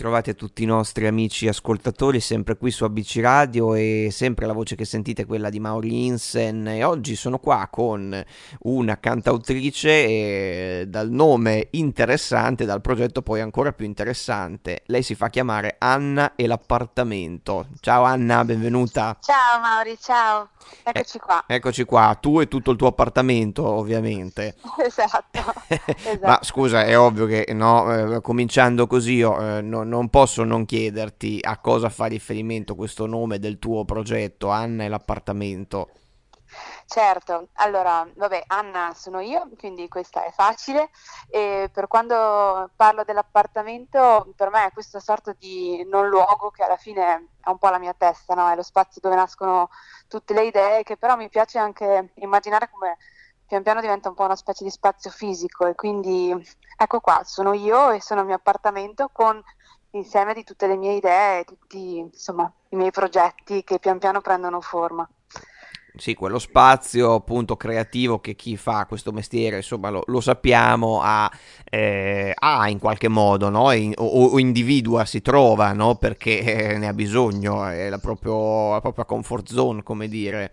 Bentrovati 0.00 0.30
a 0.30 0.34
tutti 0.34 0.62
i 0.62 0.66
nostri 0.66 1.06
amici 1.06 1.46
ascoltatori, 1.46 2.20
sempre 2.20 2.56
qui 2.56 2.70
su 2.70 2.84
ABC 2.84 3.18
Radio 3.20 3.74
e 3.74 4.08
sempre 4.10 4.46
la 4.46 4.54
voce 4.54 4.74
che 4.74 4.86
sentite 4.86 5.20
è 5.22 5.26
quella 5.26 5.50
di 5.50 5.60
Mauri 5.60 6.06
Insen 6.06 6.66
e 6.68 6.84
oggi 6.84 7.14
sono 7.14 7.38
qua 7.38 7.68
con 7.70 8.24
una 8.60 8.98
cantautrice 8.98 10.88
dal 10.88 11.10
nome 11.10 11.68
interessante, 11.72 12.64
dal 12.64 12.80
progetto 12.80 13.20
poi 13.20 13.42
ancora 13.42 13.74
più 13.74 13.84
interessante. 13.84 14.84
Lei 14.86 15.02
si 15.02 15.14
fa 15.14 15.28
chiamare 15.28 15.76
Anna 15.78 16.34
e 16.34 16.46
l'appartamento. 16.46 17.66
Ciao 17.80 18.02
Anna, 18.04 18.42
benvenuta. 18.42 19.18
Ciao 19.20 19.60
Mauri, 19.60 19.98
ciao. 20.00 20.48
Eccoci 20.82 21.16
Eh, 21.16 21.20
qua. 21.20 21.44
eccoci 21.46 21.84
qua, 21.84 22.16
tu 22.20 22.40
e 22.40 22.48
tutto 22.48 22.70
il 22.70 22.76
tuo 22.76 22.88
appartamento 22.88 23.64
ovviamente. 23.66 24.56
Esatto, 24.84 25.40
Ma 26.22 26.40
esatto. 26.40 26.44
scusa, 26.44 26.84
è 26.84 26.98
ovvio 26.98 27.26
che 27.26 27.46
no, 27.52 28.16
eh, 28.16 28.20
cominciando 28.20 28.86
così 28.86 29.14
io 29.14 29.58
eh, 29.58 29.60
no- 29.62 29.82
non 29.84 30.08
posso 30.10 30.44
non 30.44 30.64
chiederti 30.64 31.38
a 31.42 31.58
cosa 31.58 31.88
fa 31.90 32.06
riferimento 32.06 32.74
questo 32.74 33.06
nome 33.06 33.38
del 33.38 33.58
tuo 33.58 33.84
progetto, 33.84 34.48
Anna 34.48 34.84
e 34.84 34.88
l'appartamento. 34.88 35.90
Certo, 36.92 37.50
allora, 37.54 38.04
vabbè, 38.16 38.42
Anna 38.48 38.92
sono 38.94 39.20
io, 39.20 39.48
quindi 39.56 39.86
questa 39.86 40.24
è 40.24 40.32
facile. 40.32 40.90
E 41.28 41.70
per 41.72 41.86
quando 41.86 42.68
parlo 42.74 43.04
dell'appartamento, 43.04 44.32
per 44.34 44.50
me 44.50 44.66
è 44.66 44.72
questa 44.72 44.98
sorta 44.98 45.32
di 45.38 45.84
non 45.88 46.08
luogo 46.08 46.50
che 46.50 46.64
alla 46.64 46.76
fine 46.76 47.28
è 47.40 47.48
un 47.48 47.58
po' 47.58 47.68
la 47.68 47.78
mia 47.78 47.94
testa, 47.94 48.34
no? 48.34 48.50
È 48.50 48.56
lo 48.56 48.62
spazio 48.64 49.00
dove 49.00 49.14
nascono 49.14 49.68
tutte 50.08 50.34
le 50.34 50.46
idee, 50.46 50.82
che 50.82 50.96
però 50.96 51.14
mi 51.14 51.28
piace 51.28 51.58
anche 51.60 52.10
immaginare 52.16 52.68
come 52.68 52.96
pian 53.46 53.62
piano 53.62 53.80
diventa 53.80 54.08
un 54.08 54.16
po' 54.16 54.24
una 54.24 54.34
specie 54.36 54.64
di 54.64 54.70
spazio 54.70 55.10
fisico. 55.12 55.66
E 55.66 55.76
quindi 55.76 56.34
ecco 56.76 56.98
qua, 57.00 57.22
sono 57.24 57.52
io 57.52 57.90
e 57.92 58.00
sono 58.00 58.20
il 58.22 58.26
mio 58.26 58.34
appartamento 58.36 59.10
con 59.12 59.40
l'insieme 59.90 60.34
di 60.34 60.42
tutte 60.42 60.66
le 60.66 60.74
mie 60.76 60.94
idee, 60.94 61.44
tutti, 61.44 61.98
insomma, 61.98 62.52
i 62.70 62.76
miei 62.76 62.90
progetti 62.90 63.62
che 63.62 63.78
pian 63.78 63.98
piano 64.00 64.20
prendono 64.20 64.60
forma. 64.60 65.08
Sì, 65.96 66.14
quello 66.14 66.38
spazio 66.38 67.14
appunto 67.14 67.56
creativo 67.56 68.20
che 68.20 68.36
chi 68.36 68.56
fa 68.56 68.86
questo 68.86 69.10
mestiere, 69.12 69.56
insomma, 69.56 69.90
lo, 69.90 70.02
lo 70.06 70.20
sappiamo, 70.20 71.00
ha, 71.02 71.28
eh, 71.68 72.32
ha 72.34 72.68
in 72.68 72.78
qualche 72.78 73.08
modo, 73.08 73.48
no? 73.50 73.72
In- 73.72 73.92
o, 73.96 74.04
o 74.26 74.38
individua, 74.38 75.04
si 75.04 75.20
trova, 75.20 75.72
no? 75.72 75.96
Perché 75.96 76.74
eh, 76.74 76.78
ne 76.78 76.86
ha 76.86 76.92
bisogno, 76.92 77.66
è 77.66 77.88
la, 77.88 77.98
proprio- 77.98 78.70
la 78.72 78.80
propria 78.80 79.04
comfort 79.04 79.50
zone, 79.52 79.82
come 79.82 80.06
dire. 80.08 80.52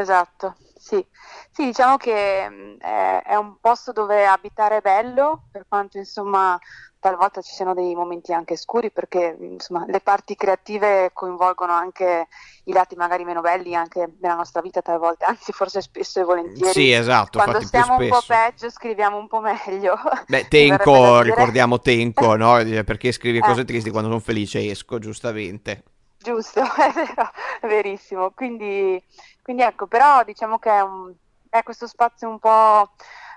Esatto, 0.00 0.56
sì. 0.82 1.06
Sì, 1.52 1.66
diciamo 1.66 1.96
che 1.96 2.48
mh, 2.48 2.78
è, 2.78 3.22
è 3.26 3.34
un 3.36 3.56
posto 3.60 3.92
dove 3.92 4.26
abitare 4.26 4.78
è 4.78 4.80
bello, 4.80 5.44
per 5.50 5.64
quanto 5.68 5.96
insomma 5.98 6.58
talvolta 6.98 7.40
ci 7.40 7.52
siano 7.54 7.72
dei 7.72 7.94
momenti 7.94 8.32
anche 8.32 8.56
scuri, 8.56 8.90
perché 8.90 9.36
insomma 9.40 9.84
le 9.86 10.00
parti 10.00 10.34
creative 10.34 11.10
coinvolgono 11.12 11.72
anche 11.72 12.26
i 12.64 12.72
lati 12.72 12.96
magari 12.96 13.24
meno 13.24 13.40
belli 13.40 13.76
anche 13.76 14.12
della 14.18 14.34
nostra 14.34 14.60
vita 14.60 14.82
talvolta, 14.82 15.26
anzi 15.26 15.52
forse 15.52 15.80
spesso 15.80 16.20
e 16.20 16.24
volentieri 16.24 16.72
Sì, 16.72 16.92
esatto, 16.92 17.38
quando 17.38 17.60
stiamo 17.60 17.96
un 17.96 18.08
po' 18.08 18.22
peggio 18.26 18.68
scriviamo 18.68 19.16
un 19.16 19.28
po' 19.28 19.40
meglio, 19.40 19.96
Beh, 20.28 20.46
Tenco, 20.48 21.22
ricordiamo 21.22 21.78
Tenco, 21.80 22.34
no? 22.34 22.54
Perché 22.84 23.12
scrivi 23.12 23.38
Eh. 23.38 23.40
cose 23.40 23.64
tristi 23.64 23.90
quando 23.90 24.08
sono 24.08 24.20
felice 24.20 24.68
esco, 24.68 24.98
giustamente. 24.98 25.84
Giusto, 26.22 26.60
è 26.76 26.92
vero, 26.92 27.30
verissimo. 27.62 28.30
Quindi, 28.32 29.02
quindi 29.42 29.62
ecco, 29.62 29.86
però 29.86 30.22
diciamo 30.24 30.58
che 30.58 30.70
è, 30.70 30.80
un- 30.80 31.12
è 31.48 31.62
questo 31.62 31.86
spazio 31.86 32.28
un 32.28 32.38
po' 32.38 32.92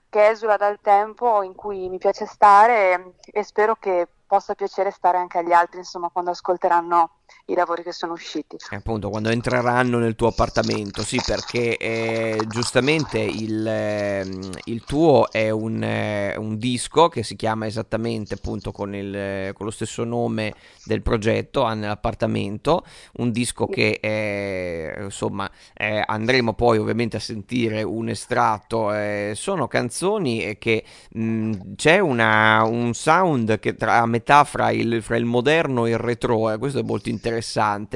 che 0.09 0.27
esula 0.29 0.55
dal 0.57 0.79
tempo 0.81 1.41
in 1.43 1.55
cui 1.55 1.89
mi 1.89 1.97
piace 1.97 2.25
stare 2.25 2.93
e, 2.93 3.39
e 3.39 3.43
spero 3.43 3.75
che 3.75 4.07
possa 4.27 4.55
piacere 4.55 4.91
stare 4.91 5.17
anche 5.17 5.39
agli 5.39 5.51
altri, 5.51 5.79
insomma, 5.79 6.09
quando 6.09 6.31
ascolteranno 6.31 7.14
i 7.45 7.53
lavori 7.55 7.83
che 7.83 7.91
sono 7.91 8.13
usciti. 8.13 8.57
E 8.67 8.77
appunto, 8.77 9.09
quando 9.11 9.29
entreranno 9.29 9.99
nel 9.99 10.15
tuo 10.15 10.25
appartamento, 10.29 11.03
sì, 11.03 11.21
perché 11.23 11.77
eh, 11.77 12.45
giustamente 12.49 13.19
il, 13.19 13.63
ehm, 13.65 14.49
il 14.63 14.83
tuo 14.83 15.31
è 15.31 15.51
un, 15.51 15.83
eh, 15.83 16.35
un 16.35 16.57
disco 16.57 17.09
che 17.09 17.21
si 17.21 17.35
chiama 17.35 17.67
esattamente 17.67 18.33
appunto 18.33 18.71
con, 18.71 18.95
il, 18.95 19.15
eh, 19.15 19.51
con 19.53 19.67
lo 19.67 19.71
stesso 19.71 20.03
nome 20.03 20.55
del 20.83 21.03
progetto, 21.03 21.61
ha 21.63 21.75
nell'appartamento, 21.75 22.83
un 23.17 23.31
disco 23.31 23.67
che 23.67 23.99
eh, 24.01 24.95
insomma 25.03 25.49
eh, 25.75 26.03
andremo 26.03 26.53
poi 26.55 26.79
ovviamente 26.79 27.17
a 27.17 27.19
sentire 27.19 27.83
un 27.83 28.09
estratto, 28.09 28.91
eh, 28.93 29.33
sono 29.35 29.67
canzoni 29.67 30.43
eh, 30.43 30.57
che 30.57 30.83
mh, 31.11 31.75
c'è 31.75 31.99
una- 31.99 32.63
un 32.63 32.93
sound 32.95 33.59
che 33.59 33.75
tra 33.75 34.01
a 34.01 34.05
metà 34.07 34.43
fra 34.43 34.71
il, 34.71 35.03
fra 35.03 35.17
il 35.17 35.25
moderno 35.25 35.85
e 35.85 35.91
il 35.91 35.97
retro, 35.99 36.57
questo 36.57 36.79
è 36.79 36.83
molto 36.83 37.09
interessante. 37.09 37.14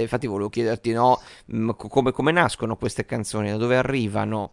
Infatti, 0.02 0.28
volevo 0.28 0.50
chiederti, 0.50 0.92
no, 0.92 1.20
co- 1.76 1.88
come, 1.88 2.12
come 2.12 2.32
nascono 2.32 2.76
queste 2.76 3.06
canzoni, 3.06 3.50
da 3.52 3.58
dove 3.58 3.78
arrivano? 3.78 4.52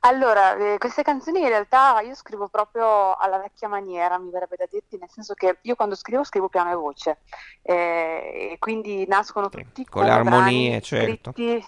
Allora, 0.00 0.56
eh, 0.74 0.78
queste 0.78 1.02
canzoni 1.02 1.40
in 1.40 1.48
realtà 1.48 2.00
io 2.00 2.14
scrivo 2.14 2.48
proprio 2.48 3.16
alla 3.16 3.38
vecchia 3.38 3.68
maniera, 3.68 4.18
mi 4.18 4.30
verrebbe 4.30 4.56
da 4.56 4.66
dirti, 4.70 4.96
nel 4.98 5.10
senso 5.10 5.34
che 5.34 5.58
io 5.62 5.74
quando 5.74 5.94
scrivo 5.96 6.24
scrivo 6.24 6.48
piano 6.48 6.70
e 6.70 6.74
voce, 6.74 7.18
eh, 7.62 8.50
e 8.52 8.56
quindi 8.58 9.06
nascono 9.08 9.48
Sì, 9.50 9.64
tutti 9.64 9.84
con 9.84 10.04
le 10.04 10.10
armonie, 10.10 10.80
certo. 10.80 11.32
scritti 11.32 11.64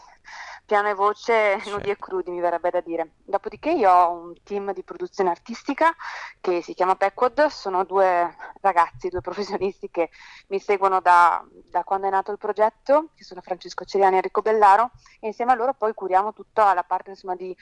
piano 0.70 0.88
e 0.88 0.94
voce, 0.94 1.58
Sì. 1.58 1.68
nudi 1.70 1.90
e 1.90 1.96
crudi, 1.98 2.30
mi 2.30 2.38
verrebbe 2.38 2.70
da 2.70 2.80
dire. 2.80 3.14
Dopodiché 3.24 3.72
io 3.72 3.90
ho 3.90 4.12
un 4.12 4.34
team 4.44 4.72
di 4.72 4.84
produzione 4.84 5.30
artistica 5.30 5.92
che 6.40 6.62
si 6.62 6.74
chiama 6.74 6.94
Peckwad, 6.94 7.46
sono 7.46 7.82
due 7.84 8.36
ragazzi, 8.60 9.08
due 9.08 9.20
professionisti 9.58 9.90
che 9.90 10.10
mi 10.48 10.60
seguono 10.60 11.00
da, 11.00 11.44
da 11.68 11.82
quando 11.82 12.06
è 12.06 12.10
nato 12.10 12.30
il 12.30 12.38
progetto, 12.38 13.10
che 13.16 13.24
sono 13.24 13.40
Francesco 13.40 13.84
Ceriani 13.84 14.14
e 14.14 14.16
Enrico 14.18 14.42
Bellaro, 14.42 14.92
e 15.18 15.26
insieme 15.26 15.50
a 15.50 15.54
loro 15.56 15.74
poi 15.74 15.92
curiamo 15.92 16.32
tutta 16.32 16.72
la 16.72 16.84
parte 16.84 17.10
insomma 17.10 17.34
di 17.34 17.52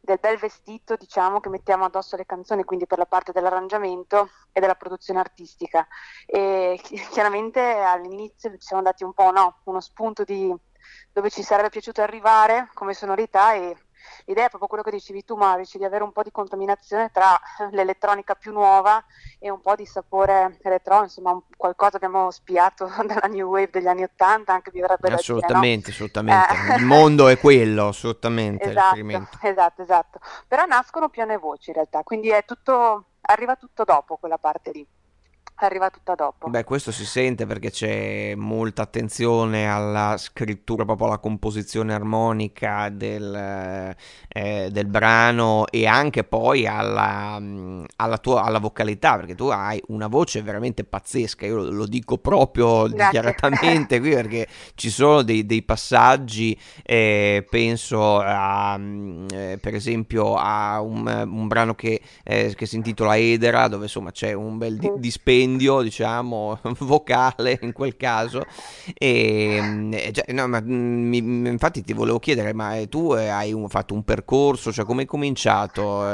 del 0.00 0.18
bel 0.20 0.36
vestito, 0.36 0.96
diciamo, 0.96 1.40
che 1.40 1.48
mettiamo 1.48 1.86
addosso 1.86 2.14
alle 2.14 2.26
canzoni, 2.26 2.62
quindi 2.64 2.86
per 2.86 2.98
la 2.98 3.06
parte 3.06 3.32
dell'arrangiamento 3.32 4.28
e 4.52 4.60
della 4.60 4.74
produzione 4.74 5.18
artistica. 5.20 5.86
E 6.26 6.78
chi- 6.82 6.96
chiaramente 7.10 7.60
all'inizio 7.60 8.50
ci 8.52 8.60
siamo 8.60 8.82
dati 8.82 9.02
un 9.02 9.14
po', 9.14 9.30
no, 9.30 9.60
uno 9.64 9.80
spunto 9.80 10.22
di 10.24 10.54
dove 11.14 11.30
ci 11.30 11.44
sarebbe 11.44 11.70
piaciuto 11.70 12.02
arrivare 12.02 12.68
come 12.74 12.92
sonorità 12.92 13.54
e 13.54 13.76
l'idea 14.26 14.46
è 14.46 14.48
proprio 14.48 14.68
quello 14.68 14.82
che 14.82 14.90
dicevi 14.90 15.24
tu, 15.24 15.36
Maurici, 15.36 15.78
di 15.78 15.84
avere 15.84 16.02
un 16.02 16.10
po' 16.10 16.24
di 16.24 16.32
contaminazione 16.32 17.10
tra 17.12 17.40
l'elettronica 17.70 18.34
più 18.34 18.50
nuova 18.50 19.02
e 19.38 19.48
un 19.48 19.60
po' 19.60 19.76
di 19.76 19.86
sapore 19.86 20.58
retro, 20.62 21.04
insomma, 21.04 21.40
qualcosa 21.56 21.96
abbiamo 21.96 22.32
spiato 22.32 22.90
dalla 23.06 23.28
new 23.28 23.48
wave 23.48 23.70
degli 23.70 23.86
anni 23.86 24.02
Ottanta, 24.02 24.54
anche 24.54 24.72
mi 24.74 24.80
verrebbe 24.80 25.08
da 25.08 25.14
dire, 25.14 25.32
no? 25.32 25.38
Assolutamente, 25.38 25.90
assolutamente. 25.90 26.54
Eh. 26.72 26.76
Il 26.78 26.84
mondo 26.84 27.28
è 27.28 27.38
quello, 27.38 27.88
assolutamente, 27.88 28.70
Esatto, 28.70 29.46
esatto, 29.46 29.82
esatto. 29.82 30.20
Però 30.48 30.64
nascono 30.64 31.08
piano 31.08 31.32
e 31.32 31.38
voci 31.38 31.70
in 31.70 31.76
realtà, 31.76 32.02
quindi 32.02 32.30
è 32.30 32.44
tutto, 32.44 33.04
arriva 33.20 33.54
tutto 33.54 33.84
dopo 33.84 34.16
quella 34.16 34.38
parte 34.38 34.72
lì, 34.72 34.84
arriva 35.56 35.88
tutta 35.90 36.14
dopo. 36.14 36.48
Beh, 36.48 36.64
questo 36.64 36.92
si 36.92 37.06
sente 37.06 37.46
perché 37.46 37.70
c'è 37.70 38.34
molta 38.34 38.82
attenzione 38.82 39.70
alla 39.70 40.16
scrittura, 40.18 40.84
proprio 40.84 41.06
alla 41.06 41.18
composizione 41.18 41.94
armonica 41.94 42.88
del, 42.90 43.94
eh, 44.28 44.68
del 44.70 44.86
brano 44.86 45.66
e 45.70 45.86
anche 45.86 46.24
poi 46.24 46.66
alla, 46.66 47.38
mh, 47.38 47.86
alla 47.96 48.18
tua 48.18 48.42
alla 48.42 48.58
vocalità, 48.58 49.16
perché 49.16 49.34
tu 49.34 49.46
hai 49.46 49.80
una 49.88 50.06
voce 50.08 50.42
veramente 50.42 50.84
pazzesca, 50.84 51.46
io 51.46 51.56
lo, 51.56 51.70
lo 51.70 51.86
dico 51.86 52.18
proprio 52.18 52.88
Grazie. 52.88 53.04
dichiaratamente 53.20 54.00
qui 54.00 54.10
perché 54.10 54.46
ci 54.74 54.90
sono 54.90 55.22
dei, 55.22 55.46
dei 55.46 55.62
passaggi, 55.62 56.58
eh, 56.82 57.46
penso 57.48 58.20
a, 58.20 58.76
mh, 58.76 59.26
eh, 59.32 59.58
per 59.60 59.74
esempio 59.74 60.34
a 60.36 60.80
un, 60.80 61.06
un 61.06 61.46
brano 61.48 61.74
che, 61.74 62.00
eh, 62.22 62.54
che 62.54 62.66
si 62.66 62.76
intitola 62.76 63.16
Edera, 63.16 63.68
dove 63.68 63.84
insomma 63.84 64.10
c'è 64.10 64.32
un 64.32 64.58
bel 64.58 64.76
di- 64.76 64.90
Sì. 64.94 64.98
Dispendio, 65.44 65.80
diciamo, 65.82 66.58
vocale 66.80 67.58
in 67.62 67.72
quel 67.72 67.96
caso. 67.96 68.46
E, 68.94 69.58
mm, 69.62 69.92
eh, 69.94 70.10
già- 70.10 70.24
no, 70.28 70.46
ma, 70.48 70.60
mm, 70.60 71.08
mi- 71.08 71.20
mi- 71.22 71.48
infatti 71.50 71.82
ti 71.82 71.92
volevo 71.92 72.18
chiedere, 72.18 72.52
ma 72.52 72.76
eh, 72.76 72.88
tu 72.88 73.14
eh, 73.14 73.28
hai 73.28 73.52
un- 73.52 73.68
fatto 73.68 73.94
un 73.94 74.04
percorso, 74.04 74.72
cioè 74.72 74.84
come 74.84 75.02
hai 75.02 75.06
cominciato 75.06 76.08
eh, 76.08 76.12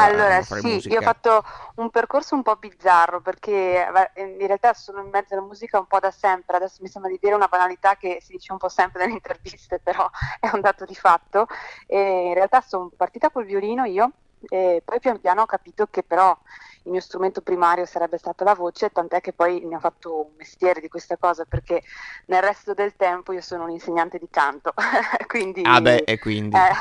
Allora, 0.00 0.42
sì, 0.44 0.84
io 0.86 0.98
ho 0.98 1.02
musica? 1.02 1.02
fatto 1.02 1.42
un 1.76 1.90
percorso 1.90 2.36
un 2.36 2.42
po' 2.42 2.54
bizzarro 2.56 3.20
perché 3.20 3.84
eh, 4.14 4.22
in 4.40 4.46
realtà 4.46 4.72
sono 4.72 5.00
in 5.02 5.08
mezzo 5.08 5.34
alla 5.34 5.42
musica 5.42 5.78
un 5.80 5.86
po' 5.86 5.98
da 5.98 6.12
sempre, 6.12 6.56
adesso 6.56 6.82
mi 6.82 6.88
sembra 6.88 7.10
di 7.10 7.18
dire 7.20 7.34
una 7.34 7.48
banalità 7.48 7.96
che 7.96 8.18
si 8.20 8.30
dice 8.32 8.52
un 8.52 8.58
po' 8.58 8.68
sempre 8.68 9.00
nelle 9.02 9.14
interviste, 9.14 9.80
però 9.82 10.08
è 10.38 10.50
un 10.52 10.60
dato 10.60 10.84
di 10.84 10.94
fatto. 10.94 11.46
E 11.86 12.26
in 12.28 12.34
realtà 12.34 12.60
sono 12.60 12.90
partita 12.96 13.30
col 13.30 13.44
violino 13.44 13.84
io 13.86 14.12
e 14.48 14.82
poi 14.84 15.00
pian 15.00 15.18
piano 15.20 15.42
ho 15.42 15.46
capito 15.46 15.86
che 15.90 16.04
però 16.04 16.36
il 16.84 16.90
mio 16.92 17.00
strumento 17.00 17.40
primario 17.40 17.84
sarebbe 17.84 18.18
stato 18.18 18.44
la 18.44 18.54
voce, 18.54 18.90
tant'è 18.90 19.20
che 19.20 19.32
poi 19.32 19.64
ne 19.64 19.76
ho 19.76 19.80
fatto 19.80 20.26
un 20.26 20.30
mestiere 20.36 20.80
di 20.80 20.88
questa 20.88 21.16
cosa 21.16 21.44
perché 21.44 21.82
nel 22.26 22.42
resto 22.42 22.74
del 22.74 22.96
tempo 22.96 23.32
io 23.32 23.40
sono 23.40 23.64
un 23.64 23.70
insegnante 23.70 24.18
di 24.18 24.28
canto, 24.30 24.72
quindi 25.26 25.62
Ah 25.64 25.80
beh, 25.80 26.04
e 26.04 26.18
quindi... 26.18 26.56
eh, 26.56 26.72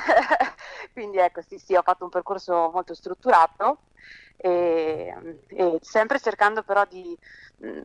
quindi 0.93 1.17
ecco, 1.17 1.41
sì, 1.41 1.57
sì, 1.57 1.75
ho 1.75 1.81
fatto 1.81 2.03
un 2.03 2.09
percorso 2.09 2.69
molto 2.73 2.93
strutturato 2.93 3.79
e, 4.37 5.13
e 5.47 5.77
sempre 5.81 6.19
cercando 6.19 6.63
però 6.63 6.85
di 6.85 7.17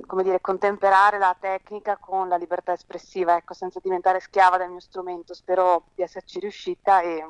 come 0.06 0.22
dire, 0.22 0.40
contemperare 0.40 1.18
la 1.18 1.34
tecnica 1.38 1.96
con 1.96 2.28
la 2.28 2.36
libertà 2.36 2.72
espressiva, 2.72 3.36
ecco, 3.36 3.54
senza 3.54 3.80
diventare 3.82 4.20
schiava 4.20 4.58
del 4.58 4.70
mio 4.70 4.80
strumento. 4.80 5.34
Spero 5.34 5.84
di 5.94 6.02
esserci 6.02 6.38
riuscita 6.38 7.00
e, 7.00 7.26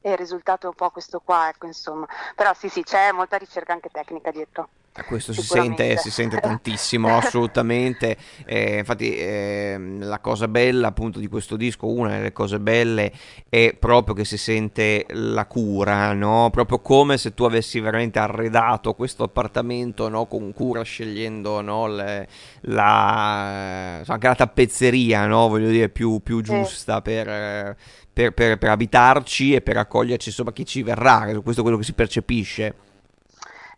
e 0.00 0.10
il 0.12 0.16
risultato 0.16 0.66
è 0.66 0.68
un 0.68 0.74
po' 0.74 0.90
questo 0.90 1.20
qua, 1.20 1.48
ecco, 1.48 1.66
insomma. 1.66 2.06
Però 2.34 2.52
sì, 2.54 2.68
sì, 2.68 2.82
c'è 2.82 3.12
molta 3.12 3.36
ricerca 3.36 3.72
anche 3.72 3.88
tecnica 3.90 4.30
dietro. 4.30 4.70
Questo 5.06 5.32
si 5.32 5.42
sente, 5.42 5.96
si 5.96 6.10
sente, 6.10 6.38
tantissimo, 6.38 7.16
assolutamente. 7.16 8.16
Eh, 8.44 8.78
infatti, 8.78 9.16
eh, 9.16 9.78
la 9.98 10.18
cosa 10.20 10.48
bella 10.48 10.88
appunto 10.88 11.18
di 11.18 11.26
questo 11.28 11.56
disco, 11.56 11.86
una 11.86 12.16
delle 12.16 12.32
cose 12.32 12.58
belle 12.58 13.12
è 13.48 13.74
proprio 13.78 14.14
che 14.14 14.24
si 14.24 14.36
sente 14.36 15.06
la 15.10 15.46
cura, 15.46 16.12
no? 16.12 16.50
Proprio 16.50 16.80
come 16.80 17.18
se 17.18 17.34
tu 17.34 17.44
avessi 17.44 17.80
veramente 17.80 18.18
arredato 18.18 18.94
questo 18.94 19.24
appartamento 19.24 20.08
no? 20.08 20.26
con 20.26 20.52
cura, 20.52 20.82
scegliendo 20.82 21.60
no? 21.60 21.86
Le, 21.86 22.28
la, 22.62 23.98
anche 23.98 24.26
la 24.26 24.34
tappezzeria, 24.34 25.26
no? 25.26 25.48
voglio 25.48 25.68
dire, 25.68 25.88
più, 25.88 26.20
più 26.22 26.40
giusta 26.40 27.02
per, 27.02 27.76
per, 28.12 28.32
per, 28.32 28.58
per 28.58 28.70
abitarci 28.70 29.54
e 29.54 29.60
per 29.60 29.76
accoglierci 29.76 30.28
insomma 30.28 30.52
chi 30.52 30.64
ci 30.64 30.82
verrà. 30.82 31.26
Questo 31.42 31.60
è 31.60 31.62
quello 31.62 31.78
che 31.78 31.84
si 31.84 31.92
percepisce. 31.92 32.86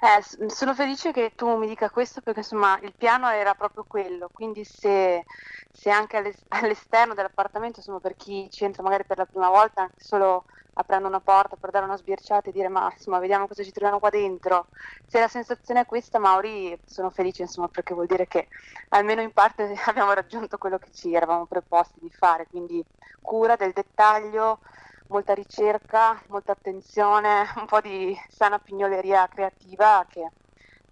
Eh, 0.02 0.48
sono 0.48 0.72
felice 0.74 1.12
che 1.12 1.32
tu 1.34 1.56
mi 1.56 1.66
dica 1.66 1.90
questo 1.90 2.22
perché 2.22 2.40
insomma 2.40 2.78
il 2.80 2.94
piano 2.96 3.28
era 3.28 3.54
proprio 3.54 3.84
quello, 3.86 4.30
quindi 4.32 4.64
se, 4.64 5.24
se 5.70 5.90
anche 5.90 6.16
all'esterno 6.48 7.12
dell'appartamento, 7.12 7.80
insomma 7.80 8.00
per 8.00 8.16
chi 8.16 8.48
ci 8.50 8.64
entra 8.64 8.82
magari 8.82 9.04
per 9.04 9.18
la 9.18 9.26
prima 9.26 9.50
volta, 9.50 9.82
anche 9.82 10.02
solo 10.02 10.44
aprendo 10.74 11.06
una 11.06 11.20
porta 11.20 11.56
per 11.56 11.70
dare 11.70 11.84
una 11.84 11.98
sbirciata 11.98 12.48
e 12.48 12.52
dire 12.52 12.68
ma 12.68 12.90
insomma 12.90 13.18
vediamo 13.18 13.46
cosa 13.46 13.62
ci 13.62 13.72
troviamo 13.72 13.98
qua 13.98 14.08
dentro, 14.08 14.68
se 15.06 15.20
la 15.20 15.28
sensazione 15.28 15.80
è 15.80 15.86
questa 15.86 16.18
Mauri 16.18 16.78
sono 16.86 17.10
felice 17.10 17.42
insomma 17.42 17.68
perché 17.68 17.92
vuol 17.92 18.06
dire 18.06 18.26
che 18.26 18.48
almeno 18.90 19.20
in 19.20 19.32
parte 19.32 19.74
abbiamo 19.84 20.14
raggiunto 20.14 20.56
quello 20.56 20.78
che 20.78 20.90
ci 20.92 21.12
eravamo 21.14 21.44
preposti 21.44 21.98
di 22.00 22.10
fare, 22.10 22.46
quindi 22.46 22.82
cura 23.20 23.54
del 23.56 23.72
dettaglio, 23.72 24.60
molta 25.10 25.34
ricerca, 25.34 26.20
molta 26.28 26.52
attenzione, 26.52 27.46
un 27.56 27.66
po' 27.66 27.80
di 27.80 28.16
sana 28.28 28.58
pignoleria 28.58 29.28
creativa 29.28 30.06
che 30.08 30.26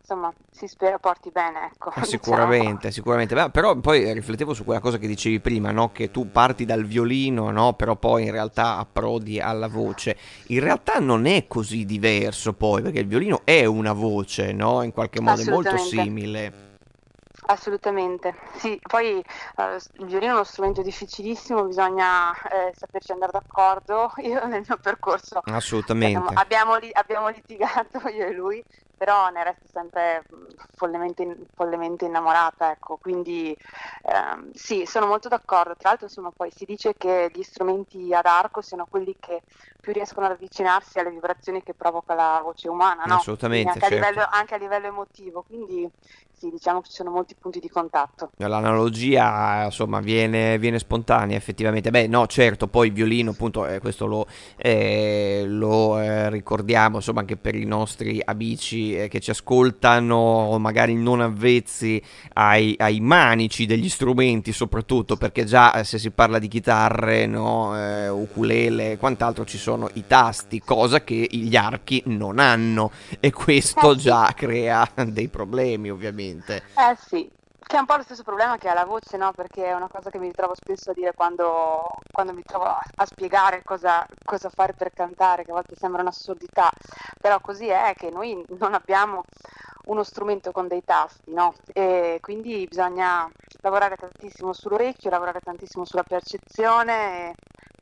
insomma 0.00 0.32
si 0.50 0.66
spera 0.66 0.98
porti 0.98 1.30
bene. 1.30 1.70
Ecco, 1.72 1.90
ah, 1.94 2.04
sicuramente, 2.04 2.74
diciamo. 2.74 2.92
sicuramente. 2.92 3.34
Beh, 3.34 3.50
però 3.50 3.76
poi 3.76 4.12
riflettevo 4.12 4.54
su 4.54 4.64
quella 4.64 4.80
cosa 4.80 4.98
che 4.98 5.06
dicevi 5.06 5.40
prima, 5.40 5.70
no? 5.70 5.92
che 5.92 6.10
tu 6.10 6.30
parti 6.30 6.64
dal 6.64 6.84
violino, 6.84 7.50
no? 7.50 7.74
però 7.74 7.96
poi 7.96 8.24
in 8.24 8.32
realtà 8.32 8.76
approdi 8.78 9.40
alla 9.40 9.68
voce. 9.68 10.16
In 10.48 10.60
realtà 10.60 10.98
non 10.98 11.26
è 11.26 11.46
così 11.46 11.84
diverso 11.84 12.54
poi, 12.54 12.82
perché 12.82 13.00
il 13.00 13.06
violino 13.06 13.42
è 13.44 13.64
una 13.64 13.92
voce, 13.92 14.52
no? 14.52 14.82
in 14.82 14.92
qualche 14.92 15.20
modo 15.20 15.40
è 15.40 15.48
molto 15.48 15.76
simile. 15.76 16.67
Assolutamente, 17.50 18.34
sì, 18.56 18.78
poi 18.86 19.20
eh, 19.20 19.76
il 20.00 20.04
violino 20.04 20.32
è 20.32 20.34
uno 20.34 20.44
strumento 20.44 20.82
difficilissimo, 20.82 21.64
bisogna 21.64 22.30
eh, 22.42 22.74
saperci 22.76 23.12
andare 23.12 23.32
d'accordo. 23.32 24.12
Io 24.20 24.46
nel 24.46 24.64
mio 24.66 24.76
percorso 24.76 25.40
Assolutamente. 25.44 26.18
Abbiamo, 26.18 26.74
abbiamo, 26.74 26.90
abbiamo, 26.92 27.28
litigato 27.28 28.00
io 28.08 28.26
e 28.26 28.32
lui, 28.32 28.62
però 28.98 29.28
ne 29.30 29.44
resto 29.44 29.66
sempre 29.72 30.24
follemente, 30.74 31.46
follemente 31.54 32.04
innamorata, 32.04 32.72
ecco. 32.72 32.98
quindi 33.00 33.56
ehm, 34.02 34.50
sì, 34.52 34.84
sono 34.84 35.06
molto 35.06 35.28
d'accordo. 35.28 35.76
Tra 35.76 35.90
l'altro 35.90 36.06
insomma, 36.06 36.32
poi 36.36 36.50
si 36.50 36.64
dice 36.64 36.94
che 36.98 37.30
gli 37.32 37.42
strumenti 37.42 38.12
ad 38.12 38.26
arco 38.26 38.60
siano 38.60 38.86
quelli 38.90 39.16
che 39.18 39.42
più 39.80 39.92
riescono 39.92 40.26
ad 40.26 40.32
avvicinarsi 40.32 40.98
alle 40.98 41.10
vibrazioni 41.10 41.62
che 41.62 41.72
provoca 41.72 42.14
la 42.14 42.40
voce 42.42 42.68
umana, 42.68 43.04
no? 43.06 43.14
Assolutamente, 43.14 43.70
anche, 43.70 43.80
certo. 43.80 43.94
a 43.94 44.08
livello, 44.08 44.28
anche 44.30 44.54
a 44.54 44.58
livello 44.58 44.86
emotivo, 44.88 45.44
quindi 45.46 45.88
sì, 46.38 46.50
diciamo 46.50 46.80
che 46.80 46.88
ci 46.88 46.94
sono 46.94 47.10
molti 47.10 47.34
punti 47.34 47.58
di 47.58 47.68
contatto. 47.68 48.30
L'analogia, 48.36 49.64
insomma, 49.64 49.98
viene, 49.98 50.56
viene 50.58 50.78
spontanea 50.78 51.36
effettivamente. 51.36 51.90
Beh, 51.90 52.06
no, 52.06 52.28
certo, 52.28 52.68
poi 52.68 52.88
il 52.88 52.92
violino, 52.92 53.32
appunto, 53.32 53.66
eh, 53.66 53.80
questo 53.80 54.06
lo, 54.06 54.26
eh, 54.56 55.42
lo 55.46 55.98
eh, 55.98 56.30
ricordiamo, 56.30 56.96
insomma, 56.96 57.20
anche 57.20 57.36
per 57.36 57.56
i 57.56 57.64
nostri 57.64 58.22
amici 58.24 58.88
eh, 58.94 59.08
che 59.08 59.20
ci 59.20 59.31
ascoltano, 59.31 60.58
magari 60.58 60.94
non 60.94 61.20
avvezzi 61.20 62.02
ai, 62.35 62.75
ai, 62.79 63.00
manici 63.00 63.67
degli 63.67 63.88
strumenti, 63.88 64.52
soprattutto 64.52 65.17
perché 65.17 65.44
già 65.44 65.73
eh, 65.75 65.85
se 65.85 65.99
si 65.99 66.11
parla 66.11 66.38
di 66.38 66.49
chitarre, 66.49 67.26
no, 67.26 67.76
eh, 67.76 68.08
ukulele 68.08 68.93
e 68.93 68.96
quant'altro 68.96 69.44
ci 69.44 69.58
sono 69.58 69.88
i 69.94 70.05
tasti, 70.06 70.61
cosa 70.61 71.02
che 71.02 71.26
gli 71.31 71.56
archi 71.56 72.02
non 72.06 72.38
hanno. 72.38 72.90
E 73.20 73.32
questo 73.32 73.94
già 73.96 74.32
crea 74.35 74.88
dei 75.06 75.29
problemi, 75.29 75.90
ovviamente. 75.90 76.62
Eh 76.76 76.96
sì, 77.06 77.29
che 77.68 77.76
è 77.76 77.80
un 77.80 77.84
po' 77.84 77.96
lo 77.96 78.02
stesso 78.02 78.22
problema 78.22 78.56
che 78.56 78.70
ha 78.70 78.72
la 78.74 78.86
voce, 78.86 79.18
no? 79.18 79.30
Perché 79.32 79.66
è 79.66 79.74
una 79.74 79.88
cosa 79.88 80.08
che 80.08 80.18
mi 80.18 80.28
ritrovo 80.28 80.54
spesso 80.54 80.90
a 80.90 80.94
dire 80.94 81.12
quando, 81.12 81.86
quando 82.10 82.32
mi 82.32 82.42
trovo 82.42 82.64
a, 82.64 82.80
a 82.96 83.04
spiegare 83.04 83.62
cosa, 83.62 84.06
cosa, 84.24 84.48
fare 84.48 84.72
per 84.72 84.90
cantare, 84.94 85.44
che 85.44 85.50
a 85.50 85.54
volte 85.54 85.76
sembra 85.76 86.00
un'assurdità, 86.00 86.70
però 87.20 87.38
così 87.40 87.68
è 87.68 87.92
che 87.94 88.08
noi 88.10 88.42
non 88.58 88.72
abbiamo 88.72 89.22
uno 89.84 90.02
strumento 90.02 90.50
con 90.50 90.66
dei 90.66 90.82
tasti, 90.82 91.32
no? 91.34 91.54
E 91.74 92.18
quindi 92.22 92.64
bisogna 92.66 93.30
lavorare 93.60 93.96
tantissimo 93.96 94.54
sull'orecchio, 94.54 95.10
lavorare 95.10 95.40
tantissimo 95.40 95.84
sulla 95.84 96.04
percezione. 96.04 97.30
E, 97.30 97.34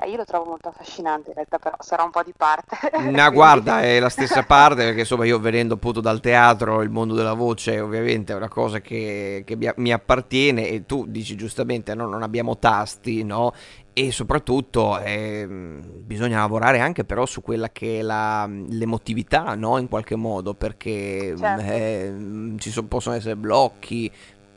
io 0.06 0.16
lo 0.16 0.24
trovo 0.24 0.50
molto 0.50 0.68
affascinante 0.68 1.28
in 1.30 1.34
realtà, 1.34 1.58
però 1.58 1.76
sarà 1.80 2.02
un 2.02 2.10
po' 2.10 2.22
di 2.22 2.32
parte. 2.36 2.76
No, 3.16 3.30
guarda, 3.30 3.82
è 3.82 3.98
la 3.98 4.08
stessa 4.08 4.42
parte 4.42 4.84
perché 4.84 5.00
insomma 5.00 5.24
io 5.24 5.38
venendo 5.38 5.74
appunto 5.74 6.00
dal 6.00 6.20
teatro, 6.20 6.82
il 6.82 6.90
mondo 6.90 7.14
della 7.14 7.34
voce 7.34 7.80
ovviamente 7.80 8.32
è 8.32 8.36
una 8.36 8.48
cosa 8.48 8.80
che, 8.80 9.42
che 9.46 9.74
mi 9.76 9.92
appartiene 9.92 10.68
e 10.68 10.86
tu 10.86 11.06
dici 11.06 11.36
giustamente 11.36 11.94
no, 11.94 12.06
non 12.06 12.22
abbiamo 12.22 12.58
tasti, 12.58 13.22
no? 13.22 13.52
E 13.92 14.12
soprattutto 14.12 14.98
eh, 14.98 15.46
bisogna 15.48 16.38
lavorare 16.40 16.80
anche 16.80 17.04
però 17.04 17.24
su 17.24 17.40
quella 17.40 17.70
che 17.70 18.00
è 18.00 18.02
la, 18.02 18.46
l'emotività, 18.46 19.54
no? 19.54 19.78
In 19.78 19.88
qualche 19.88 20.16
modo, 20.16 20.52
perché 20.52 21.34
certo. 21.38 21.62
eh, 21.62 22.54
ci 22.58 22.70
so, 22.70 22.84
possono 22.84 23.16
essere 23.16 23.36
blocchi, 23.36 24.10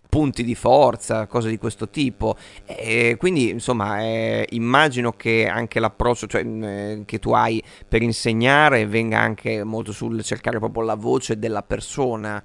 punti 0.10 0.44
di 0.44 0.56
forza, 0.56 1.28
cose 1.28 1.50
di 1.50 1.58
questo 1.58 1.90
tipo. 1.90 2.36
E 2.66 3.16
quindi, 3.18 3.50
insomma, 3.50 4.02
eh, 4.02 4.48
immagino 4.50 5.14
che 5.14 5.48
anche 5.48 5.80
l'approccio 5.80 6.26
cioè, 6.28 6.44
eh, 6.44 7.04
che 7.06 7.20
tu 7.20 7.32
hai 7.32 7.64
per 7.88 8.02
insegnare 8.02 8.88
venga 8.88 9.20
anche 9.20 9.64
molto 9.64 9.92
sul 9.92 10.24
cercare 10.24 10.58
proprio 10.58 10.84
la 10.84 10.96
voce 10.96 11.38
della 11.38 11.62
persona. 11.62 12.44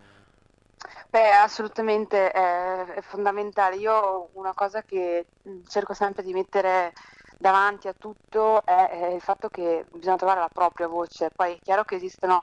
Beh, 1.08 1.30
assolutamente 1.30 2.30
è, 2.30 2.84
è 2.86 3.00
fondamentale. 3.00 3.76
Io 3.76 4.28
una 4.34 4.52
cosa 4.52 4.82
che 4.82 5.26
cerco 5.66 5.94
sempre 5.94 6.22
di 6.22 6.32
mettere 6.32 6.92
davanti 7.38 7.88
a 7.88 7.94
tutto 7.96 8.64
è, 8.64 8.88
è 8.88 9.06
il 9.14 9.20
fatto 9.20 9.48
che 9.48 9.84
bisogna 9.92 10.16
trovare 10.16 10.40
la 10.40 10.50
propria 10.52 10.88
voce. 10.88 11.30
Poi 11.34 11.54
è 11.54 11.58
chiaro 11.62 11.84
che 11.84 11.94
esistono 11.94 12.42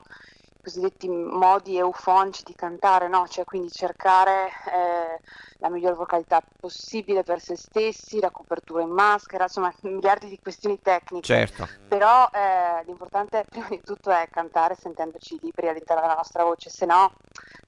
cosiddetti 0.62 1.08
modi 1.08 1.76
eufonici 1.76 2.44
di 2.44 2.54
cantare, 2.54 3.08
no? 3.08 3.26
cioè 3.28 3.44
quindi 3.44 3.70
cercare 3.70 4.46
eh, 4.46 5.20
la 5.58 5.68
miglior 5.68 5.96
vocalità 5.96 6.40
possibile 6.60 7.24
per 7.24 7.40
se 7.40 7.56
stessi, 7.56 8.20
la 8.20 8.30
copertura 8.30 8.82
in 8.82 8.90
maschera, 8.90 9.44
insomma 9.44 9.72
miliardi 9.82 10.28
di 10.28 10.38
questioni 10.40 10.80
tecniche. 10.80 11.26
Certo. 11.26 11.68
Però 11.88 12.28
eh, 12.32 12.84
l'importante 12.84 13.44
prima 13.50 13.68
di 13.68 13.80
tutto 13.82 14.10
è 14.10 14.28
cantare 14.30 14.76
sentendoci 14.76 15.38
liberi 15.42 15.68
all'interno 15.68 16.02
della 16.02 16.14
nostra 16.14 16.44
voce, 16.44 16.70
se 16.70 16.86
no 16.86 17.12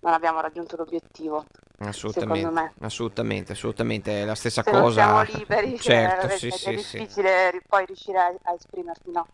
non 0.01 0.13
abbiamo 0.13 0.41
raggiunto 0.41 0.77
l'obiettivo. 0.77 1.45
Assolutamente, 1.79 2.73
assolutamente, 2.81 3.53
assolutamente, 3.53 4.23
è 4.23 4.25
la 4.25 4.37
stessa 4.37 4.63
se 4.63 4.71
cosa. 4.71 5.03
Siamo 5.03 5.23
liberi, 5.39 5.79
certo, 5.81 6.27
è, 6.33 6.37
sì, 6.37 6.47
è, 6.47 6.51
sì, 6.51 6.69
è 6.69 6.75
difficile 6.77 7.51
sì. 7.53 7.61
poi 7.67 7.85
riuscire 7.87 8.19
a, 8.19 8.33
a 8.43 8.55
esprimerti, 8.55 9.11
no? 9.11 9.27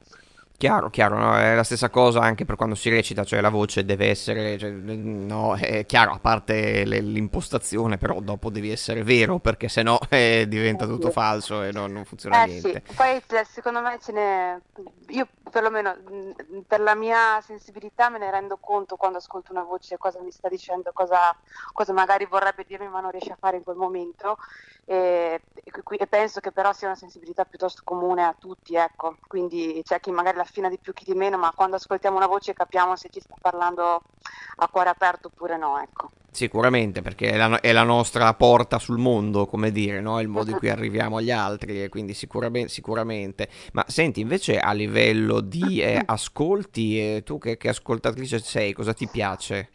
Chiaro, 0.60 0.90
chiaro, 0.90 1.16
no? 1.16 1.38
è 1.38 1.54
la 1.54 1.62
stessa 1.62 1.88
cosa 1.88 2.20
anche 2.20 2.44
per 2.44 2.54
quando 2.54 2.74
si 2.74 2.90
recita, 2.90 3.24
cioè 3.24 3.40
la 3.40 3.48
voce 3.48 3.82
deve 3.82 4.10
essere, 4.10 4.58
cioè, 4.58 4.68
no, 4.68 5.56
è 5.56 5.86
chiaro, 5.86 6.12
a 6.12 6.18
parte 6.18 6.84
le, 6.84 7.00
l'impostazione, 7.00 7.96
però 7.96 8.20
dopo 8.20 8.50
devi 8.50 8.70
essere 8.70 9.02
vero, 9.02 9.38
perché 9.38 9.70
sennò 9.70 9.98
eh, 10.10 10.44
diventa 10.46 10.84
tutto 10.84 11.10
falso 11.10 11.62
e 11.62 11.72
no, 11.72 11.86
non 11.86 12.04
funziona 12.04 12.44
eh, 12.44 12.46
niente. 12.46 12.82
Sì. 12.86 12.94
Poi 12.94 13.22
secondo 13.50 13.80
me 13.80 13.98
ce 14.02 14.12
ne... 14.12 14.60
io 15.08 15.28
perlomeno 15.50 15.96
per 16.66 16.80
la 16.80 16.94
mia 16.94 17.40
sensibilità 17.40 18.10
me 18.10 18.18
ne 18.18 18.30
rendo 18.30 18.58
conto 18.58 18.96
quando 18.96 19.16
ascolto 19.16 19.52
una 19.52 19.62
voce, 19.62 19.96
cosa 19.96 20.20
mi 20.20 20.30
sta 20.30 20.50
dicendo, 20.50 20.90
cosa, 20.92 21.34
cosa 21.72 21.94
magari 21.94 22.26
vorrebbe 22.26 22.66
dirmi 22.68 22.86
ma 22.86 23.00
non 23.00 23.12
riesce 23.12 23.32
a 23.32 23.38
fare 23.40 23.56
in 23.56 23.62
quel 23.62 23.76
momento 23.76 24.36
e, 24.84 25.40
e, 25.62 26.06
penso 26.06 26.40
che 26.40 26.52
però 26.52 26.72
sia 26.72 26.88
una 26.88 26.96
sensibilità 26.96 27.44
piuttosto 27.44 27.82
comune 27.84 28.24
a 28.24 28.34
tutti, 28.38 28.74
ecco, 28.74 29.16
quindi 29.26 29.80
c'è 29.84 30.00
chi 30.00 30.10
magari 30.10 30.36
la 30.36 30.42
affina 30.42 30.68
di 30.68 30.78
più, 30.78 30.92
chi 30.92 31.04
di 31.04 31.14
meno, 31.14 31.36
ma 31.36 31.52
quando 31.54 31.76
ascoltiamo 31.76 32.16
una 32.16 32.26
voce 32.26 32.52
capiamo 32.52 32.96
se 32.96 33.08
ci 33.10 33.20
sta 33.20 33.34
parlando 33.40 34.02
a 34.56 34.68
cuore 34.68 34.88
aperto 34.88 35.28
oppure 35.28 35.56
no, 35.56 35.80
ecco. 35.80 36.10
Sicuramente, 36.32 37.02
perché 37.02 37.30
è 37.30 37.36
la, 37.36 37.60
è 37.60 37.72
la, 37.72 37.82
nostra 37.82 38.32
porta 38.34 38.78
sul 38.78 38.98
mondo, 38.98 39.46
come 39.46 39.72
dire, 39.72 40.00
no? 40.00 40.20
il 40.20 40.28
modo 40.28 40.50
in 40.50 40.58
cui 40.58 40.68
arriviamo 40.70 41.16
agli 41.16 41.32
altri, 41.32 41.82
e 41.82 41.88
quindi 41.88 42.14
sicuramente, 42.14 42.68
sicuramente. 42.68 43.48
Ma 43.72 43.84
senti, 43.88 44.20
invece 44.20 44.58
a 44.58 44.72
livello 44.72 45.40
di 45.40 45.82
eh, 45.82 46.00
ascolti, 46.06 47.16
eh, 47.16 47.22
tu 47.24 47.38
che, 47.38 47.56
che 47.56 47.68
ascoltatrice 47.68 48.38
sei, 48.38 48.72
cosa 48.72 48.94
ti 48.94 49.08
piace? 49.08 49.70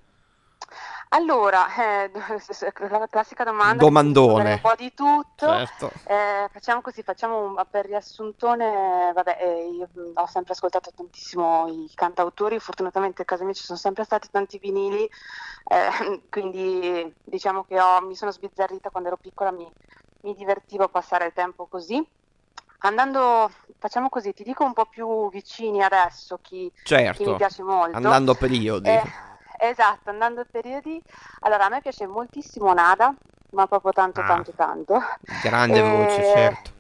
Allora, 1.16 2.04
eh, 2.04 2.12
la 2.90 3.08
classica 3.10 3.46
domanda. 3.46 3.82
Domandone. 3.82 4.54
Un 4.54 4.60
po' 4.60 4.74
di 4.78 4.94
tutto. 4.94 5.48
Certo. 5.48 5.92
Eh, 6.08 6.50
facciamo 6.52 6.82
così, 6.82 7.04
facciamo 7.04 7.40
un, 7.40 7.66
per 7.70 7.86
riassuntone, 7.86 9.12
vabbè, 9.14 9.38
eh, 9.40 9.70
io 9.70 9.90
ho 10.14 10.28
sempre 10.28 10.52
ascoltato 10.52 10.92
tantissimo 10.94 11.68
i 11.68 11.90
cantautori, 11.96 12.60
fortunatamente 12.60 13.22
a 13.22 13.26
casa 13.26 13.46
mia 13.46 13.54
ci 13.54 13.64
sono 13.64 13.78
sempre 13.78 14.04
stati 14.04 14.28
tanti 14.30 14.58
vinili, 14.58 15.10
eh, 15.68 16.22
quindi 16.30 17.14
diciamo 17.24 17.64
che 17.64 17.80
ho, 17.80 18.02
mi 18.02 18.16
sono 18.16 18.32
sbizzarrita 18.32 18.90
quando 18.90 19.08
ero 19.08 19.18
piccola, 19.18 19.52
mi, 19.52 19.72
mi 20.24 20.36
divertivo 20.36 20.84
a 20.84 20.90
passare 20.90 21.28
il 21.28 21.34
tempo 21.34 21.66
così. 21.68 22.06
Andando, 22.80 23.50
facciamo 23.80 24.10
così, 24.10 24.34
ti 24.34 24.44
dico 24.44 24.66
un 24.66 24.74
po' 24.74 24.86
più 24.86 25.30
vicini 25.30 25.82
adesso 25.82 26.40
chi, 26.42 26.70
certo. 26.84 27.24
chi 27.24 27.30
mi 27.30 27.38
piace 27.38 27.64
molto. 27.64 27.96
Andando 27.96 28.34
a 28.34 28.36
periodi. 28.36 28.90
Eh, 29.58 29.68
Esatto, 29.70 30.10
andando 30.10 30.42
a 30.42 30.46
periodi. 30.50 31.02
Allora, 31.42 31.66
a 31.66 31.70
me 31.70 31.82
piace 31.82 32.08
moltissimo 32.08 32.74
Nada, 32.74 33.14
ma 33.52 33.68
proprio 33.68 33.92
tanto, 33.92 34.22
ah, 34.22 34.26
tanto, 34.26 34.52
tanto. 34.52 35.02
Grande 35.44 35.80
e... 35.80 35.82
voce, 35.82 36.24
certo. 36.24 36.74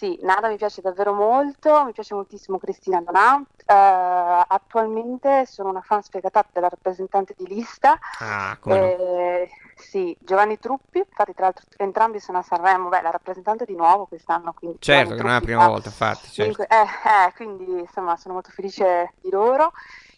Sì, 0.00 0.18
Nada 0.22 0.48
mi 0.48 0.56
piace 0.56 0.80
davvero 0.80 1.12
molto, 1.12 1.84
mi 1.84 1.92
piace 1.92 2.14
moltissimo 2.14 2.58
Cristina 2.58 3.02
Donà. 3.02 3.36
Uh, 3.36 4.44
attualmente 4.48 5.44
sono 5.44 5.68
una 5.68 5.82
fan 5.82 6.02
sfegatata 6.02 6.48
della 6.54 6.70
rappresentante 6.70 7.34
di 7.36 7.46
lista. 7.46 7.98
Ah, 8.18 8.56
come 8.58 8.96
eh, 8.96 9.48
no. 9.50 9.70
Sì, 9.76 10.16
Giovanni 10.18 10.58
Truppi, 10.58 10.98
infatti 10.98 11.34
tra 11.34 11.44
l'altro 11.44 11.66
entrambi 11.76 12.18
sono 12.18 12.38
a 12.38 12.42
Sanremo, 12.42 12.88
beh 12.88 13.02
la 13.02 13.10
rappresentante 13.10 13.66
di 13.66 13.74
nuovo 13.74 14.06
quest'anno. 14.06 14.54
Quindi 14.54 14.78
certo, 14.80 15.16
che 15.16 15.22
non 15.22 15.32
è 15.32 15.34
la 15.34 15.40
prima 15.40 15.68
volta, 15.68 15.88
infatti. 15.88 16.30
Certo. 16.30 16.62
Eh, 16.62 16.66
eh, 16.66 17.32
quindi 17.34 17.80
insomma 17.80 18.16
sono 18.16 18.32
molto 18.32 18.48
felice 18.50 19.12
di 19.20 19.28
loro. 19.28 19.72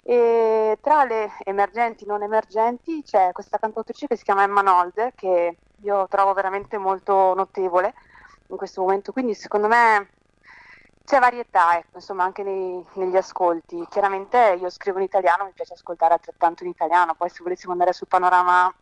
E 0.04 0.78
tra 0.80 1.04
le 1.04 1.30
emergenti 1.44 2.04
e 2.04 2.06
non 2.08 2.22
emergenti 2.22 3.02
c'è 3.02 3.30
questa 3.32 3.58
cantautrice 3.58 4.08
che 4.08 4.16
si 4.16 4.24
chiama 4.24 4.42
Emma 4.42 4.60
Nolde, 4.60 5.12
che 5.14 5.56
io 5.80 6.06
trovo 6.08 6.32
veramente 6.32 6.76
molto 6.76 7.34
notevole 7.34 7.94
in 8.48 8.56
questo 8.56 8.80
momento, 8.82 9.12
quindi 9.12 9.34
secondo 9.34 9.68
me 9.68 10.08
c'è 11.04 11.18
varietà, 11.18 11.76
ecco, 11.78 11.96
insomma, 11.96 12.24
anche 12.24 12.42
nei, 12.42 12.84
negli 12.94 13.16
ascolti. 13.16 13.86
Chiaramente 13.88 14.58
io 14.60 14.70
scrivo 14.70 14.98
in 14.98 15.04
italiano, 15.04 15.44
mi 15.44 15.52
piace 15.52 15.74
ascoltare 15.74 16.14
altrettanto 16.14 16.64
in 16.64 16.70
italiano, 16.70 17.14
poi 17.14 17.28
se 17.28 17.42
volessimo 17.42 17.72
andare 17.72 17.92
sul 17.92 18.08
panorama 18.08 18.72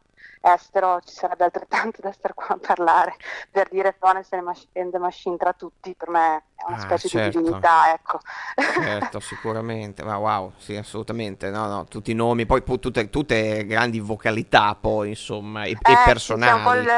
estero 0.41 1.01
ci 1.05 1.15
sarebbe 1.15 1.45
altrettanto 1.45 2.01
da 2.01 2.13
stare 2.13 2.35
qua 2.35 2.49
a 2.49 2.59
parlare 2.59 3.15
per 3.51 3.69
dire 3.69 3.95
Florence 3.99 4.35
and 4.35 4.91
the 4.91 4.99
Machine 4.99 5.37
tra 5.37 5.53
tutti 5.53 5.95
per 5.95 6.09
me 6.09 6.45
è 6.57 6.65
una 6.67 6.77
ah, 6.77 6.81
specie 6.81 7.09
certo. 7.09 7.39
di 7.39 7.45
divinità 7.45 7.93
ecco. 7.93 8.21
Certo 8.55 9.21
sicuramente. 9.21 10.03
Ma 10.03 10.17
wow 10.17 10.53
sì 10.57 10.77
assolutamente. 10.77 11.51
No 11.51 11.67
no 11.67 11.85
tutti 11.85 12.11
i 12.11 12.15
nomi 12.15 12.47
poi 12.47 12.63
tutte, 12.63 13.11
tutte 13.11 13.67
grandi 13.67 14.01
vocalità 14.01 14.75
poi 14.75 15.11
insomma 15.11 15.65
e, 15.65 15.71
eh, 15.71 15.93
e 15.93 15.97
personali 16.05 16.59
un 16.59 16.63
po', 16.63 16.75
il, 16.75 16.89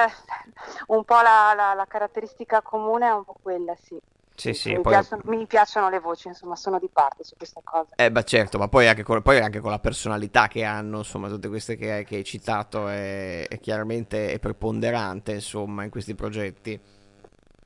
un 0.86 1.04
po 1.04 1.14
la, 1.14 1.52
la, 1.54 1.74
la 1.74 1.86
caratteristica 1.86 2.62
comune 2.62 3.08
è 3.08 3.12
un 3.12 3.24
po' 3.24 3.36
quella 3.40 3.74
sì 3.80 4.00
sì, 4.42 4.54
sì, 4.54 4.68
mi, 4.70 4.80
poi... 4.80 4.92
piacciono, 4.92 5.22
mi, 5.26 5.46
piacciono, 5.46 5.88
le 5.88 6.00
voci, 6.00 6.26
insomma, 6.26 6.56
sono 6.56 6.80
di 6.80 6.88
parte 6.92 7.22
su 7.22 7.36
questa 7.36 7.60
cosa. 7.62 7.90
Eh, 7.94 8.10
beh, 8.10 8.24
certo, 8.24 8.58
ma 8.58 8.66
poi 8.66 8.88
anche 8.88 9.04
con, 9.04 9.22
poi 9.22 9.38
anche 9.38 9.60
con 9.60 9.70
la 9.70 9.78
personalità 9.78 10.48
che 10.48 10.64
hanno, 10.64 10.98
insomma, 10.98 11.28
tutte 11.28 11.48
queste 11.48 11.76
che, 11.76 12.04
che 12.04 12.16
hai 12.16 12.24
citato, 12.24 12.88
è, 12.88 13.46
è, 13.46 13.60
chiaramente 13.60 14.32
è 14.32 14.40
preponderante, 14.40 15.32
insomma, 15.32 15.84
in 15.84 15.90
questi 15.90 16.16
progetti. 16.16 16.80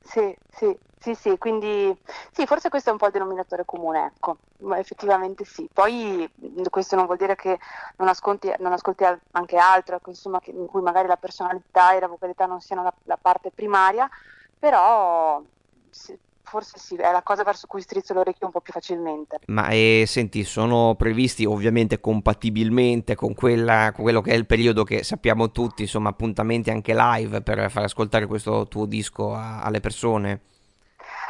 Sì, 0.03 0.35
sì, 0.51 0.77
sì, 0.99 1.15
sì, 1.15 1.37
quindi 1.39 1.97
sì, 2.31 2.45
forse 2.45 2.69
questo 2.69 2.89
è 2.89 2.91
un 2.91 2.99
po' 2.99 3.07
il 3.07 3.11
denominatore 3.11 3.65
comune, 3.65 4.11
ecco, 4.13 4.37
ma 4.59 4.77
effettivamente 4.77 5.45
sì. 5.45 5.67
Poi 5.73 6.31
questo 6.69 6.95
non 6.95 7.05
vuol 7.05 7.17
dire 7.17 7.35
che 7.35 7.57
non 7.97 8.07
ascolti, 8.07 8.53
non 8.59 8.71
ascolti 8.71 9.03
anche 9.31 9.57
altro, 9.57 9.95
ecco, 9.95 10.11
insomma, 10.11 10.39
che, 10.39 10.51
in 10.51 10.67
cui 10.67 10.81
magari 10.81 11.07
la 11.07 11.17
personalità 11.17 11.93
e 11.93 11.99
la 11.99 12.07
vocalità 12.07 12.45
non 12.45 12.61
siano 12.61 12.83
la, 12.83 12.93
la 13.05 13.17
parte 13.19 13.51
primaria, 13.51 14.07
però 14.59 15.41
forse 16.47 16.77
sì, 16.77 16.95
è 16.95 17.11
la 17.11 17.21
cosa 17.21 17.43
verso 17.43 17.67
cui 17.67 17.81
strizzo 17.81 18.13
l'orecchio 18.13 18.45
un 18.45 18.51
po' 18.51 18.61
più 18.61 18.71
facilmente. 18.71 19.39
Ma 19.47 19.67
eh, 19.69 20.05
senti, 20.07 20.43
sono 20.43 20.95
previsti 20.95 21.45
ovviamente 21.45 21.99
compatibilmente 21.99 23.15
con, 23.15 23.33
quella, 23.33 23.91
con, 23.93 24.03
quello 24.03 24.21
che 24.21 24.31
è 24.31 24.35
il 24.35 24.45
periodo 24.45 24.83
che 24.83 25.03
sappiamo 25.03 25.51
tutti, 25.51 25.83
insomma, 25.83 26.09
appuntamenti 26.09 26.69
anche 26.69 26.93
live 26.95 27.41
per 27.41 27.69
far 27.69 27.83
ascoltare 27.83 28.25
questo 28.25 28.67
tuo 28.67 28.85
disco 28.85 29.33
a, 29.33 29.61
alle 29.61 29.81
persone? 29.81 30.41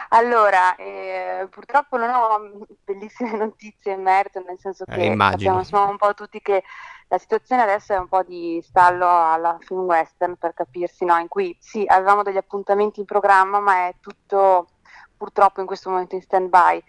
Allora, 0.10 0.76
eh, 0.76 1.48
purtroppo 1.50 1.98
non 1.98 2.10
ho 2.10 2.66
bellissime 2.84 3.32
notizie 3.38 3.94
in 3.94 4.02
merito, 4.02 4.42
nel 4.46 4.58
senso 4.60 4.86
eh, 4.88 4.94
che 4.94 5.12
eh, 5.12 5.16
sappiamo 5.18 5.60
insomma, 5.60 5.90
un 5.90 5.98
po' 5.98 6.14
tutti 6.14 6.40
che 6.42 6.64
la 7.10 7.18
situazione 7.18 7.62
adesso 7.62 7.94
è 7.94 7.98
un 7.98 8.08
po' 8.08 8.24
di 8.24 8.62
stallo 8.64 9.08
alla 9.08 9.58
film 9.60 9.82
western 9.82 10.36
per 10.36 10.54
capirsi, 10.54 11.06
no? 11.06 11.18
in 11.18 11.28
cui 11.28 11.56
sì, 11.60 11.84
avevamo 11.88 12.22
degli 12.22 12.38
appuntamenti 12.38 13.00
in 13.00 13.06
programma, 13.06 13.60
ma 13.60 13.88
è 13.88 13.96
tutto 14.00 14.68
purtroppo 15.18 15.60
in 15.60 15.66
questo 15.66 15.90
momento 15.90 16.16
in 16.16 16.22
stand 16.22 16.50
by. 16.50 16.84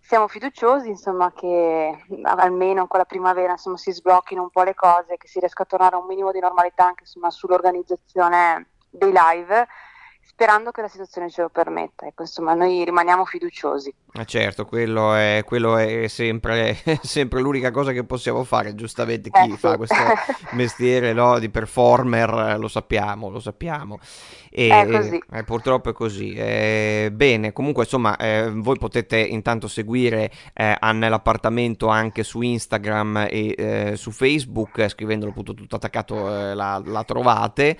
Siamo 0.00 0.28
fiduciosi 0.28 0.88
insomma, 0.88 1.32
che 1.32 2.04
almeno 2.22 2.86
con 2.86 2.98
la 2.98 3.06
primavera 3.06 3.52
insomma, 3.52 3.78
si 3.78 3.90
sblocchino 3.90 4.42
un 4.42 4.50
po' 4.50 4.62
le 4.62 4.74
cose, 4.74 5.16
che 5.16 5.28
si 5.28 5.38
riesca 5.38 5.62
a 5.62 5.66
tornare 5.66 5.96
a 5.96 5.98
un 5.98 6.06
minimo 6.06 6.30
di 6.30 6.40
normalità 6.40 6.86
anche 6.86 7.04
insomma, 7.04 7.30
sull'organizzazione 7.30 8.68
dei 8.90 9.12
live 9.12 9.66
sperando 10.26 10.70
che 10.70 10.80
la 10.80 10.88
situazione 10.88 11.30
ce 11.30 11.42
lo 11.42 11.48
permetta. 11.48 12.06
Ecco, 12.06 12.22
insomma, 12.22 12.54
noi 12.54 12.84
rimaniamo 12.84 13.24
fiduciosi. 13.24 13.94
Ah, 14.16 14.24
certo, 14.24 14.64
quello 14.64 15.14
è, 15.14 15.42
quello 15.44 15.76
è 15.76 16.06
sempre, 16.08 16.76
sempre, 17.02 17.40
l'unica 17.40 17.70
cosa 17.70 17.92
che 17.92 18.04
possiamo 18.04 18.44
fare, 18.44 18.74
giustamente 18.74 19.30
chi 19.30 19.52
eh, 19.52 19.56
fa 19.56 19.72
sì. 19.72 19.76
questo 19.76 19.96
mestiere 20.54 21.12
no, 21.12 21.38
di 21.38 21.50
performer 21.50 22.56
lo 22.58 22.68
sappiamo, 22.68 23.28
lo 23.28 23.40
sappiamo. 23.40 23.98
E, 24.50 24.68
è. 24.68 25.38
Eh, 25.38 25.42
purtroppo 25.42 25.90
è 25.90 25.92
così. 25.92 26.32
Eh, 26.32 27.10
bene, 27.12 27.52
comunque 27.52 27.82
insomma, 27.82 28.16
eh, 28.16 28.50
voi 28.52 28.78
potete 28.78 29.18
intanto 29.18 29.66
seguire 29.66 30.30
eh, 30.52 30.78
nell'appartamento 30.92 31.88
anche 31.88 32.22
su 32.22 32.40
Instagram 32.40 33.26
e 33.28 33.54
eh, 33.56 33.96
su 33.96 34.12
Facebook, 34.12 34.88
scrivendolo 34.88 35.32
appunto 35.32 35.54
tutto 35.54 35.74
attaccato 35.74 36.28
eh, 36.28 36.54
la, 36.54 36.80
la, 36.84 37.02
trovate 37.02 37.76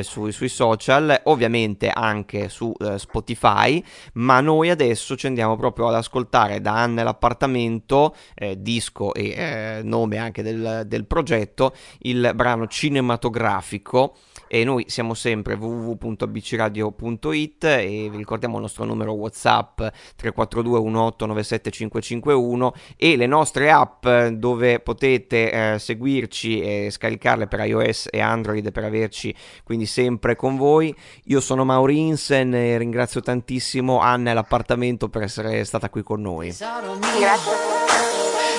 su, 0.00 0.30
sui 0.30 0.48
social, 0.48 1.20
ovviamente 1.24 1.67
anche 1.92 2.48
su 2.48 2.72
Spotify, 2.96 3.82
ma 4.14 4.40
noi 4.40 4.70
adesso 4.70 5.16
ci 5.16 5.26
andiamo 5.26 5.56
proprio 5.56 5.88
ad 5.88 5.94
ascoltare 5.94 6.60
da 6.60 6.72
Anne 6.72 7.02
l'appartamento, 7.02 8.14
disco 8.56 9.12
e 9.14 9.80
nome 9.82 10.16
anche 10.16 10.42
del, 10.42 10.84
del 10.86 11.06
progetto, 11.06 11.74
il 12.00 12.32
brano 12.34 12.66
cinematografico 12.66 14.14
e 14.48 14.64
noi 14.64 14.86
siamo 14.88 15.14
sempre 15.14 15.54
www.abcradio.it 15.54 17.64
e 17.64 18.08
vi 18.10 18.16
ricordiamo 18.16 18.56
il 18.56 18.62
nostro 18.62 18.84
numero 18.84 19.12
whatsapp 19.12 19.76
342 20.16 20.80
1897 20.80 21.70
551 21.70 22.72
e 22.96 23.16
le 23.16 23.26
nostre 23.26 23.70
app 23.70 24.04
dove 24.32 24.80
potete 24.80 25.74
eh, 25.74 25.78
seguirci 25.78 26.60
e 26.60 26.88
scaricarle 26.90 27.46
per 27.46 27.60
iOS 27.60 28.08
e 28.10 28.18
Android 28.20 28.72
per 28.72 28.82
averci 28.84 29.34
quindi 29.64 29.86
sempre 29.86 30.36
con 30.36 30.56
voi. 30.56 30.94
Io 31.24 31.40
sono 31.40 31.64
Maurinsen 31.64 32.54
e 32.54 32.78
ringrazio 32.78 33.20
tantissimo 33.20 33.98
Anna 34.00 34.30
e 34.30 34.34
l'appartamento 34.34 35.08
per 35.08 35.22
essere 35.22 35.64
stata 35.64 35.90
qui 35.90 36.02
con 36.02 36.20
noi. 36.20 36.48
Grazie 36.48 37.78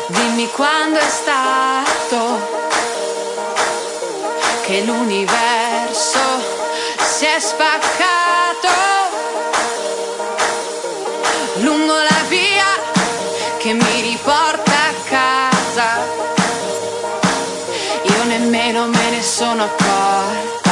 dimmi 0.09 0.49
quando 0.49 0.97
è 0.97 1.09
stato 1.09 2.17
che 4.65 4.83
l'universo 4.83 5.68
si 5.99 7.25
è 7.25 7.39
spaccato 7.39 8.69
lungo 11.55 11.93
la 11.93 12.23
via 12.29 12.65
che 13.57 13.73
mi 13.73 14.01
riporta 14.01 14.71
a 14.71 14.93
casa. 15.09 15.87
Io 18.03 18.23
nemmeno 18.23 18.87
me 18.87 19.09
ne 19.09 19.21
sono 19.21 19.63
accorta, 19.63 20.71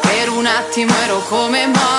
per 0.00 0.28
un 0.28 0.44
attimo 0.44 0.92
ero 1.02 1.20
come 1.30 1.66
morta, 1.68 1.91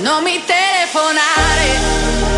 non 0.00 0.22
mi 0.22 0.42
telefonare. 0.44 2.29